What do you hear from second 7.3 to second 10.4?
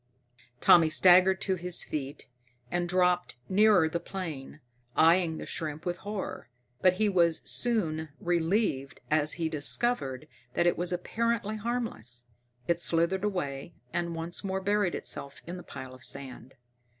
soon relieved as he discovered